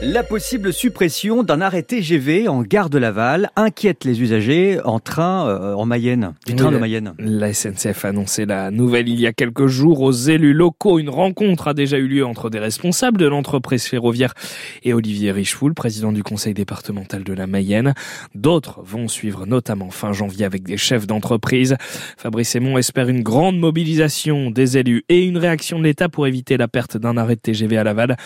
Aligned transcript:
La 0.00 0.22
possible 0.22 0.72
suppression 0.72 1.42
d'un 1.42 1.60
arrêt 1.60 1.82
TGV 1.82 2.46
en 2.46 2.62
gare 2.62 2.88
de 2.88 2.98
Laval 2.98 3.50
inquiète 3.56 4.04
les 4.04 4.22
usagers 4.22 4.78
en 4.84 5.00
train 5.00 5.48
euh, 5.48 5.74
en 5.74 5.86
Mayenne, 5.86 6.34
du 6.46 6.54
train 6.54 6.70
de 6.70 6.78
Mayenne. 6.78 7.14
La 7.18 7.52
SNCF 7.52 8.04
a 8.04 8.10
annoncé 8.10 8.46
la 8.46 8.70
nouvelle 8.70 9.08
il 9.08 9.18
y 9.18 9.26
a 9.26 9.32
quelques 9.32 9.66
jours 9.66 10.02
aux 10.02 10.12
élus 10.12 10.54
locaux. 10.54 11.00
Une 11.00 11.10
rencontre 11.10 11.66
a 11.66 11.74
déjà 11.74 11.98
eu 11.98 12.06
lieu 12.06 12.24
entre 12.24 12.48
des 12.48 12.60
responsables 12.60 13.18
de 13.18 13.26
l'entreprise 13.26 13.86
ferroviaire 13.86 14.34
et 14.84 14.94
Olivier 14.94 15.32
Richefoul, 15.32 15.74
président 15.74 16.12
du 16.12 16.22
conseil 16.22 16.54
départemental 16.54 17.24
de 17.24 17.32
la 17.32 17.48
Mayenne. 17.48 17.92
D'autres 18.36 18.80
vont 18.84 19.08
suivre 19.08 19.46
notamment 19.46 19.90
fin 19.90 20.12
janvier 20.12 20.44
avec 20.44 20.62
des 20.62 20.76
chefs 20.76 21.08
d'entreprise. 21.08 21.76
Fabrice 22.16 22.54
Aymon 22.54 22.78
espère 22.78 23.08
une 23.08 23.24
grande 23.24 23.58
mobilisation 23.58 24.52
des 24.52 24.78
élus 24.78 25.02
et 25.08 25.24
une 25.24 25.38
réaction 25.38 25.80
de 25.80 25.84
l'État 25.84 26.08
pour 26.08 26.28
éviter 26.28 26.56
la 26.56 26.68
perte 26.68 26.96
d'un 26.96 27.16
arrêt 27.16 27.34
de 27.34 27.40
TGV 27.40 27.78
à 27.78 27.82
Laval. 27.82 28.16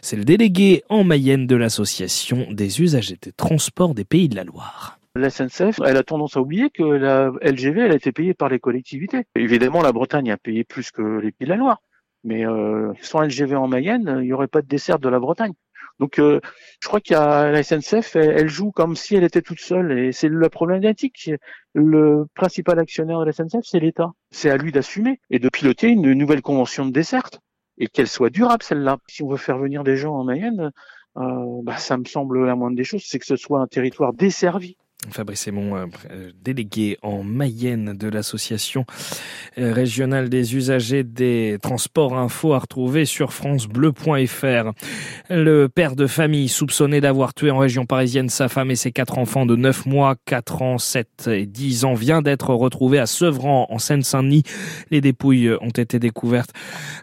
C'est 0.00 0.16
le 0.16 0.24
délégué 0.24 0.84
en 0.88 1.04
Mayenne 1.04 1.17
de 1.18 1.56
l'association 1.56 2.46
des 2.50 2.80
usagers 2.80 3.18
des 3.20 3.32
transports 3.32 3.94
des 3.94 4.04
pays 4.04 4.28
de 4.28 4.36
la 4.36 4.44
Loire. 4.44 4.98
La 5.16 5.30
SNCF, 5.30 5.80
elle 5.84 5.96
a 5.96 6.04
tendance 6.04 6.36
à 6.36 6.40
oublier 6.40 6.70
que 6.70 6.84
la 6.84 7.32
LGV, 7.42 7.80
elle 7.80 7.92
a 7.92 7.96
été 7.96 8.12
payée 8.12 8.34
par 8.34 8.48
les 8.48 8.60
collectivités. 8.60 9.24
Évidemment, 9.34 9.82
la 9.82 9.90
Bretagne 9.90 10.30
a 10.30 10.36
payé 10.36 10.62
plus 10.62 10.92
que 10.92 11.02
les 11.02 11.32
pays 11.32 11.46
de 11.46 11.50
la 11.50 11.56
Loire. 11.56 11.82
Mais 12.22 12.46
euh, 12.46 12.92
sans 13.02 13.22
LGV 13.22 13.56
en 13.56 13.66
Mayenne, 13.66 14.18
il 14.20 14.26
n'y 14.26 14.32
aurait 14.32 14.46
pas 14.46 14.62
de 14.62 14.68
dessert 14.68 15.00
de 15.00 15.08
la 15.08 15.18
Bretagne. 15.18 15.54
Donc, 15.98 16.20
euh, 16.20 16.40
je 16.80 16.86
crois 16.86 17.00
qu'il 17.00 17.14
y 17.14 17.18
a 17.18 17.50
la 17.50 17.62
SNCF, 17.64 18.14
elle, 18.14 18.48
joue 18.48 18.70
comme 18.70 18.94
si 18.94 19.16
elle 19.16 19.24
était 19.24 19.42
toute 19.42 19.58
seule, 19.58 19.98
et 19.98 20.12
c'est 20.12 20.28
la 20.28 20.48
problématique. 20.48 21.32
Le 21.74 22.26
principal 22.34 22.78
actionnaire 22.78 23.18
de 23.18 23.24
la 23.24 23.32
SNCF, 23.32 23.64
c'est 23.64 23.80
l'État. 23.80 24.12
C'est 24.30 24.50
à 24.50 24.56
lui 24.56 24.70
d'assumer 24.70 25.18
et 25.30 25.40
de 25.40 25.48
piloter 25.48 25.88
une 25.88 26.12
nouvelle 26.12 26.42
convention 26.42 26.86
de 26.86 26.92
desserte 26.92 27.40
et 27.78 27.86
qu'elle 27.86 28.08
soit 28.08 28.30
durable 28.30 28.62
celle-là. 28.62 28.98
Si 29.08 29.22
on 29.22 29.28
veut 29.28 29.36
faire 29.36 29.58
venir 29.58 29.84
des 29.84 29.96
gens 29.96 30.14
en 30.14 30.24
Mayenne, 30.24 30.72
bah, 31.62 31.76
ça 31.76 31.96
me 31.96 32.04
semble 32.04 32.44
la 32.44 32.54
moindre 32.54 32.76
des 32.76 32.84
choses, 32.84 33.04
c'est 33.04 33.18
que 33.18 33.26
ce 33.26 33.36
soit 33.36 33.60
un 33.60 33.66
territoire 33.66 34.12
desservi. 34.12 34.76
Fabrice 35.12 35.46
Aymon, 35.46 35.76
euh, 35.76 35.86
euh, 36.10 36.30
délégué 36.42 36.98
en 37.02 37.22
Mayenne 37.22 37.96
de 37.96 38.08
l'association 38.08 38.84
euh, 39.56 39.72
régionale 39.72 40.28
des 40.28 40.56
usagers 40.56 41.04
des 41.04 41.56
transports 41.62 42.18
info 42.18 42.52
à 42.52 42.58
retrouver 42.58 43.04
sur 43.04 43.32
francebleu.fr. 43.32 44.72
Le 45.30 45.68
père 45.68 45.94
de 45.94 46.08
famille 46.08 46.48
soupçonné 46.48 47.00
d'avoir 47.00 47.32
tué 47.32 47.52
en 47.52 47.58
région 47.58 47.86
parisienne 47.86 48.28
sa 48.28 48.48
femme 48.48 48.72
et 48.72 48.76
ses 48.76 48.90
quatre 48.90 49.18
enfants 49.18 49.46
de 49.46 49.54
9 49.54 49.86
mois, 49.86 50.16
4 50.24 50.62
ans, 50.62 50.78
7 50.78 51.28
et 51.28 51.46
10 51.46 51.84
ans 51.84 51.94
vient 51.94 52.20
d'être 52.20 52.52
retrouvé 52.52 52.98
à 52.98 53.06
Sevran 53.06 53.68
en 53.70 53.78
Seine-Saint-Denis. 53.78 54.42
Les 54.90 55.00
dépouilles 55.00 55.52
ont 55.60 55.70
été 55.70 56.00
découvertes 56.00 56.50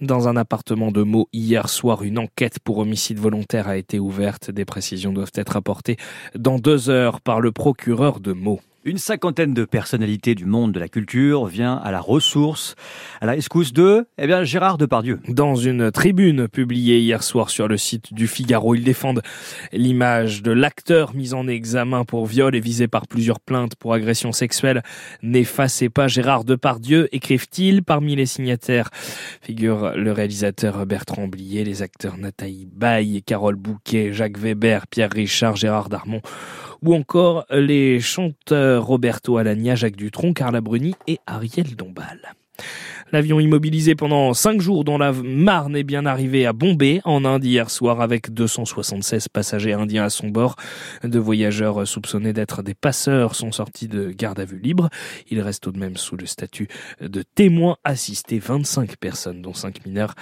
dans 0.00 0.28
un 0.28 0.36
appartement 0.36 0.92
de 0.92 1.02
Meaux 1.02 1.28
hier 1.32 1.68
soir. 1.68 2.04
Une 2.04 2.20
enquête 2.20 2.60
pour 2.60 2.78
homicide 2.78 3.18
volontaire 3.18 3.66
a 3.66 3.76
été 3.76 3.98
ouverte. 3.98 4.52
Des 4.52 4.64
précisions 4.64 5.12
doivent 5.12 5.32
être 5.34 5.56
apportées 5.56 5.96
dans 6.36 6.60
deux 6.60 6.88
heures 6.88 7.20
par 7.20 7.40
le 7.40 7.50
procureur 7.50 7.79
de 7.86 8.32
mots. 8.32 8.60
Une 8.84 8.98
cinquantaine 8.98 9.52
de 9.52 9.66
personnalités 9.66 10.34
du 10.34 10.46
monde 10.46 10.72
de 10.72 10.80
la 10.80 10.88
culture 10.88 11.44
vient 11.44 11.76
à 11.76 11.90
la 11.90 12.00
ressource, 12.00 12.76
à 13.20 13.26
la 13.26 13.36
escousse 13.36 13.74
de 13.74 14.06
eh 14.16 14.26
bien, 14.26 14.42
Gérard 14.42 14.78
Depardieu. 14.78 15.20
Dans 15.28 15.54
une 15.54 15.90
tribune 15.90 16.48
publiée 16.48 16.98
hier 16.98 17.22
soir 17.22 17.50
sur 17.50 17.68
le 17.68 17.76
site 17.76 18.14
du 18.14 18.26
Figaro, 18.26 18.74
ils 18.74 18.84
défendent 18.84 19.20
l'image 19.72 20.42
de 20.42 20.50
l'acteur 20.50 21.14
mis 21.14 21.34
en 21.34 21.46
examen 21.46 22.04
pour 22.04 22.24
viol 22.24 22.54
et 22.54 22.60
visé 22.60 22.88
par 22.88 23.06
plusieurs 23.06 23.40
plaintes 23.40 23.76
pour 23.76 23.92
agression 23.92 24.32
sexuelle. 24.32 24.82
N'effacez 25.22 25.90
pas 25.90 26.08
Gérard 26.08 26.44
Depardieu, 26.44 27.08
écrivent-ils. 27.14 27.82
Parmi 27.82 28.16
les 28.16 28.26
signataires 28.26 28.88
figurent 29.42 29.92
le 29.94 30.12
réalisateur 30.12 30.86
Bertrand 30.86 31.28
Blier, 31.28 31.64
les 31.64 31.82
acteurs 31.82 32.16
Nathalie 32.16 32.66
Baye, 32.66 33.22
Carole 33.22 33.56
Bouquet, 33.56 34.12
Jacques 34.12 34.38
Weber, 34.38 34.86
Pierre 34.86 35.10
Richard, 35.12 35.56
Gérard 35.56 35.90
Darmon 35.90 36.22
ou 36.82 36.94
encore 36.94 37.46
les 37.50 38.00
chanteurs 38.00 38.84
Roberto 38.84 39.36
Alagna, 39.36 39.74
Jacques 39.74 39.96
Dutronc, 39.96 40.32
Carla 40.32 40.60
Bruni 40.60 40.94
et 41.06 41.18
Ariel 41.26 41.76
Dombal. 41.76 42.34
L'avion 43.12 43.40
immobilisé 43.40 43.96
pendant 43.96 44.34
cinq 44.34 44.60
jours 44.60 44.84
dans 44.84 44.96
la 44.96 45.12
Marne 45.12 45.74
est 45.74 45.82
bien 45.82 46.06
arrivé 46.06 46.46
à 46.46 46.52
Bombay 46.52 47.00
en 47.04 47.24
Inde 47.24 47.44
hier 47.44 47.68
soir 47.68 48.00
avec 48.00 48.32
276 48.32 49.26
passagers 49.26 49.72
indiens 49.72 50.04
à 50.04 50.10
son 50.10 50.28
bord. 50.28 50.54
Deux 51.02 51.18
voyageurs 51.18 51.88
soupçonnés 51.88 52.32
d'être 52.32 52.62
des 52.62 52.74
passeurs 52.74 53.34
sont 53.34 53.50
sortis 53.50 53.88
de 53.88 54.10
garde 54.10 54.38
à 54.38 54.44
vue 54.44 54.60
libre. 54.60 54.90
Ils 55.28 55.40
restent 55.40 55.64
tout 55.64 55.72
de 55.72 55.78
même 55.80 55.96
sous 55.96 56.16
le 56.16 56.26
statut 56.26 56.68
de 57.00 57.24
témoins 57.34 57.78
assistés. 57.82 58.38
25 58.38 58.96
personnes, 58.96 59.42
dont 59.42 59.54
5 59.54 59.84
mineurs, 59.86 60.14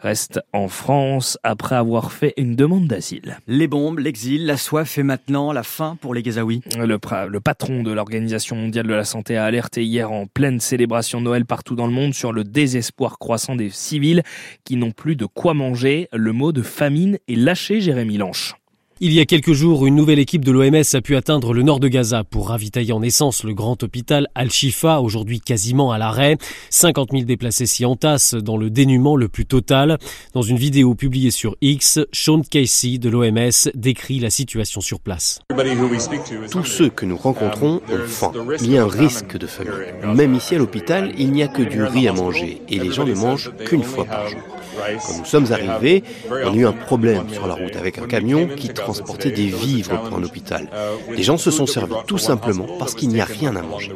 restent 0.00 0.40
en 0.52 0.66
France 0.66 1.38
après 1.44 1.76
avoir 1.76 2.10
fait 2.10 2.34
une 2.36 2.56
demande 2.56 2.88
d'asile. 2.88 3.38
Les 3.46 3.68
bombes, 3.68 4.00
l'exil, 4.00 4.46
la 4.46 4.56
soif 4.56 4.98
et 4.98 5.04
maintenant 5.04 5.52
la 5.52 5.62
faim 5.62 5.96
pour 6.00 6.12
les 6.12 6.24
Gazaouis. 6.24 6.62
Le, 6.76 6.98
le 7.28 7.40
patron 7.40 7.84
de 7.84 7.92
l'Organisation 7.92 8.56
mondiale 8.56 8.88
de 8.88 8.94
la 8.94 9.04
santé 9.04 9.36
a 9.36 9.44
alerté 9.44 9.84
hier 9.84 10.10
en 10.10 10.26
pleine 10.26 10.58
célébration 10.58 11.20
de 11.20 11.26
Noël 11.26 11.46
partout 11.46 11.76
dans 11.76 11.86
le 11.86 11.92
monde 11.92 12.14
sur 12.14 12.31
le 12.32 12.44
désespoir 12.44 13.18
croissant 13.18 13.56
des 13.56 13.70
civils 13.70 14.22
qui 14.64 14.76
n'ont 14.76 14.92
plus 14.92 15.16
de 15.16 15.26
quoi 15.26 15.54
manger. 15.54 16.08
Le 16.12 16.32
mot 16.32 16.52
de 16.52 16.62
famine 16.62 17.18
est 17.28 17.36
lâché, 17.36 17.80
Jérémy 17.80 18.18
Lanche. 18.18 18.54
Il 19.04 19.12
y 19.12 19.18
a 19.18 19.24
quelques 19.24 19.52
jours, 19.52 19.84
une 19.84 19.96
nouvelle 19.96 20.20
équipe 20.20 20.44
de 20.44 20.52
l'OMS 20.52 20.84
a 20.92 21.00
pu 21.00 21.16
atteindre 21.16 21.52
le 21.54 21.64
nord 21.64 21.80
de 21.80 21.88
Gaza 21.88 22.22
pour 22.22 22.50
ravitailler 22.50 22.92
en 22.92 23.02
essence 23.02 23.42
le 23.42 23.52
grand 23.52 23.82
hôpital 23.82 24.28
Al-Shifa, 24.36 25.00
aujourd'hui 25.00 25.40
quasiment 25.40 25.90
à 25.90 25.98
l'arrêt. 25.98 26.36
50 26.70 27.08
000 27.10 27.24
déplacés 27.24 27.66
s'y 27.66 27.84
entassent 27.84 28.34
dans 28.34 28.56
le 28.56 28.70
dénuement 28.70 29.16
le 29.16 29.26
plus 29.26 29.44
total. 29.44 29.98
Dans 30.34 30.42
une 30.42 30.56
vidéo 30.56 30.94
publiée 30.94 31.32
sur 31.32 31.56
X, 31.62 31.98
Sean 32.12 32.42
Casey 32.48 32.98
de 32.98 33.08
l'OMS 33.08 33.72
décrit 33.74 34.20
la 34.20 34.30
situation 34.30 34.80
sur 34.80 35.00
place. 35.00 35.40
Tous 36.52 36.64
ceux 36.64 36.88
que 36.88 37.04
nous 37.04 37.16
rencontrons 37.16 37.80
ont 37.90 38.06
faim. 38.06 38.30
Il 38.60 38.70
y 38.70 38.78
a 38.78 38.84
un 38.84 38.88
risque 38.88 39.36
de 39.36 39.48
famine. 39.48 40.14
Même 40.14 40.36
ici 40.36 40.54
à 40.54 40.58
l'hôpital, 40.58 41.12
il 41.18 41.32
n'y 41.32 41.42
a 41.42 41.48
que 41.48 41.62
du 41.62 41.82
riz 41.82 42.06
à 42.06 42.12
manger 42.12 42.62
et 42.68 42.78
les 42.78 42.92
gens 42.92 43.04
ne 43.04 43.14
mangent 43.14 43.50
qu'une 43.66 43.82
fois 43.82 44.04
par 44.04 44.28
jour. 44.28 44.38
Quand 44.76 45.18
nous 45.18 45.24
sommes 45.24 45.52
arrivés, 45.52 46.04
on 46.30 46.52
a 46.52 46.56
eu 46.56 46.66
un 46.66 46.72
problème 46.72 47.28
sur 47.32 47.48
la 47.48 47.54
route 47.54 47.74
avec 47.74 47.98
un 47.98 48.06
camion 48.06 48.48
qui 48.56 48.68
transportait 48.68 48.91
des 49.24 49.46
vivres 49.46 50.00
pour 50.02 50.18
un 50.18 50.22
hôpital. 50.22 50.68
Les 51.14 51.22
gens 51.22 51.36
se 51.36 51.50
sont 51.50 51.66
servis 51.66 51.94
tout 52.06 52.18
simplement 52.18 52.66
parce 52.78 52.94
qu'il 52.94 53.08
n'y 53.08 53.20
a 53.20 53.24
rien 53.24 53.54
à 53.56 53.62
manger. 53.62 53.92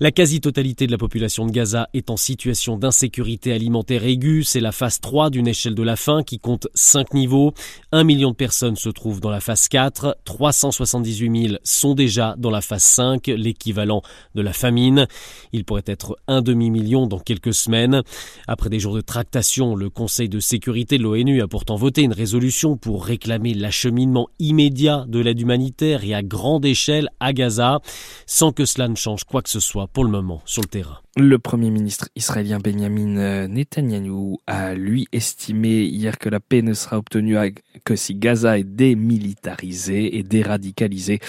La 0.00 0.10
quasi-totalité 0.10 0.86
de 0.86 0.92
la 0.92 0.98
population 0.98 1.46
de 1.46 1.52
Gaza 1.52 1.88
est 1.94 2.10
en 2.10 2.16
situation 2.16 2.76
d'insécurité 2.76 3.52
alimentaire 3.52 4.04
aiguë. 4.04 4.44
C'est 4.44 4.60
la 4.60 4.72
phase 4.72 5.00
3 5.00 5.30
d'une 5.30 5.48
échelle 5.48 5.74
de 5.74 5.82
la 5.82 5.96
faim 5.96 6.22
qui 6.22 6.38
compte 6.38 6.68
5 6.74 7.14
niveaux. 7.14 7.52
Un 7.92 8.04
million 8.04 8.30
de 8.30 8.36
personnes 8.36 8.76
se 8.76 8.88
trouvent 8.88 9.20
dans 9.20 9.30
la 9.30 9.40
phase 9.40 9.68
4. 9.68 10.18
378 10.24 11.48
000 11.48 11.58
sont 11.64 11.94
déjà 11.94 12.34
dans 12.38 12.50
la 12.50 12.60
phase 12.60 12.82
5, 12.82 13.26
l'équivalent 13.28 14.02
de 14.34 14.42
la 14.42 14.52
famine. 14.52 15.06
Il 15.52 15.64
pourrait 15.64 15.82
être 15.86 16.16
un 16.28 16.42
demi-million 16.42 17.06
dans 17.06 17.18
quelques 17.18 17.54
semaines. 17.54 18.02
Après 18.46 18.70
des 18.70 18.78
jours 18.78 18.94
de 18.94 19.00
tractation, 19.00 19.74
le 19.74 19.90
Conseil 19.90 20.28
de 20.28 20.40
sécurité 20.40 20.98
de 20.98 21.02
l'ONU 21.02 21.42
a 21.42 21.48
pourtant 21.48 21.76
voté 21.76 22.02
une 22.02 22.12
résolution 22.12 22.49
pour 22.80 23.04
réclamer 23.04 23.54
l'acheminement 23.54 24.28
immédiat 24.38 25.04
de 25.08 25.20
l'aide 25.20 25.40
humanitaire 25.40 26.04
et 26.04 26.14
à 26.14 26.22
grande 26.22 26.64
échelle 26.64 27.08
à 27.20 27.32
Gaza, 27.32 27.80
sans 28.26 28.52
que 28.52 28.64
cela 28.64 28.88
ne 28.88 28.96
change 28.96 29.24
quoi 29.24 29.40
que 29.40 29.48
ce 29.48 29.60
soit 29.60 29.86
pour 29.86 30.04
le 30.04 30.10
moment 30.10 30.42
sur 30.44 30.62
le 30.62 30.68
terrain. 30.68 30.98
Le 31.16 31.38
Premier 31.38 31.70
ministre 31.70 32.08
israélien 32.16 32.58
Benjamin 32.58 33.46
Netanyahu 33.48 34.36
a 34.46 34.74
lui 34.74 35.06
estimé 35.12 35.82
hier 35.82 36.18
que 36.18 36.28
la 36.28 36.40
paix 36.40 36.62
ne 36.62 36.74
sera 36.74 36.98
obtenue 36.98 37.36
que 37.84 37.96
si 37.96 38.14
Gaza 38.14 38.58
est 38.58 38.64
démilitarisé 38.64 40.18
et 40.18 40.22
déradicalisé. 40.22 41.20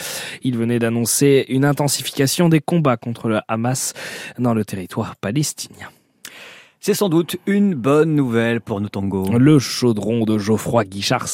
Il 0.43 0.57
venait 0.57 0.79
d'annoncer 0.79 1.45
une 1.49 1.65
intensification 1.65 2.49
des 2.49 2.61
combats 2.61 2.97
contre 2.97 3.27
le 3.27 3.41
Hamas 3.47 3.93
dans 4.39 4.53
le 4.53 4.65
territoire 4.65 5.15
palestinien. 5.15 5.89
C'est 6.83 6.95
sans 6.95 7.09
doute 7.09 7.37
une 7.45 7.75
bonne 7.75 8.15
nouvelle 8.15 8.59
pour 8.59 8.81
nos 8.81 8.89
tangos. 8.89 9.37
Le 9.37 9.59
chaudron 9.59 10.25
de 10.25 10.39
Geoffroy 10.39 10.83
Guichard, 10.85 11.27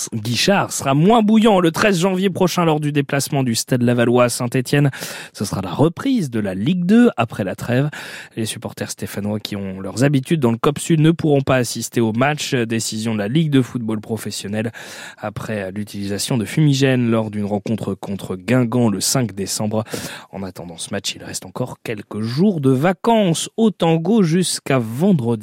sera 0.74 0.94
moins 0.94 1.24
bouillant 1.24 1.62
le 1.62 1.72
13 1.72 2.02
janvier 2.02 2.30
prochain 2.30 2.66
lors 2.66 2.82
du 2.82 2.92
déplacement 2.92 3.44
du 3.44 3.56
Stade 3.56 3.82
Lavallois 3.82 4.26
à 4.26 4.30
Saint-Etienne. 4.30 4.92
Ce 5.32 5.46
sera 5.46 5.62
la 5.62 5.72
reprise 5.72 6.30
de 6.30 6.42
la 6.42 6.54
Ligue 6.54 6.84
2 6.84 7.12
après 7.16 7.46
la 7.46 7.56
trêve. 7.56 7.90
Les 8.36 8.44
supporters 8.46 8.92
stéphanois 8.92 9.40
qui 9.40 9.56
ont 9.56 9.80
leurs 9.80 10.04
habitudes 10.04 10.42
dans 10.42 10.52
le 10.52 10.58
COP 10.58 10.80
Sud 10.80 11.00
ne 11.00 11.12
pourront 11.12 11.40
pas 11.40 11.56
assister 11.56 12.02
au 12.02 12.12
match. 12.12 12.54
Décision 12.54 13.14
de 13.14 13.20
la 13.20 13.30
Ligue 13.30 13.50
de 13.50 13.62
football 13.62 14.02
professionnel 14.02 14.74
après 15.18 15.72
l'utilisation 15.72 16.38
de 16.38 16.44
fumigène 16.44 17.10
lors 17.10 17.32
d'une 17.32 17.46
rencontre 17.46 17.94
contre 17.94 18.36
Guingamp 18.36 18.90
le 18.90 19.00
5 19.00 19.32
décembre. 19.32 19.86
En 20.34 20.44
attendant 20.44 20.78
ce 20.78 20.90
match, 20.92 21.16
il 21.16 21.24
reste 21.24 21.46
encore 21.46 21.78
quelques 21.86 22.20
jours 22.20 22.60
de 22.60 22.72
vacances 22.72 23.50
au 23.56 23.72
tango 23.72 24.24
jusqu'à 24.24 24.78
vendredi 24.78 25.37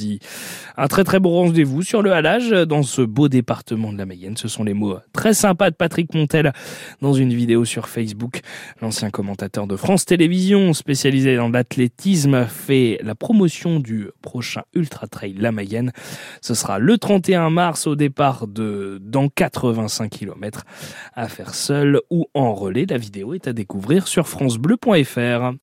Un 0.77 0.87
très 0.89 1.05
très 1.05 1.21
bon 1.21 1.31
rendez-vous 1.31 1.83
sur 1.83 2.03
le 2.03 2.13
halage 2.13 2.51
dans 2.51 2.83
ce 2.83 3.03
beau 3.03 3.29
département 3.29 3.93
de 3.93 3.99
la 3.99 4.07
Mayenne. 4.07 4.37
Ce 4.37 4.49
sont 4.49 4.65
les 4.65 4.75
mots 4.75 4.99
très 5.13 5.35
sympas 5.35 5.71
de 5.71 5.77
Patrick 5.77 6.15
Montel 6.15 6.53
dans 7.01 7.13
une 7.13 7.33
vidéo 7.33 7.65
sur 7.65 7.89
Facebook. 7.89 8.41
L'ancien 8.81 9.11
commentateur 9.11 9.67
de 9.67 9.77
France 9.77 10.05
Télévisions 10.05 10.73
spécialisé 10.73 11.37
dans 11.37 11.49
l'athlétisme 11.49 12.47
fait 12.47 12.99
la 13.03 13.15
promotion 13.15 13.81
du 13.81 14.09
prochain 14.23 14.63
Ultra 14.75 15.07
Trail 15.07 15.35
La 15.39 15.53
Mayenne. 15.53 15.93
Ce 16.41 16.55
sera 16.55 16.79
le 16.79 16.99
31 16.99 17.51
mars 17.51 17.87
au 17.87 17.97
départ 17.97 18.47
de 18.47 18.99
dans 19.03 19.29
85 19.29 20.11
km 20.11 20.65
à 21.15 21.29
faire 21.29 21.55
seul 21.55 22.01
ou 22.11 22.27
en 22.35 22.55
relais. 22.55 22.87
La 22.89 22.99
vidéo 22.99 23.35
est 23.35 23.49
à 23.49 23.53
découvrir 23.53 24.09
sur 24.09 24.29
francebleu.fr. 24.29 25.53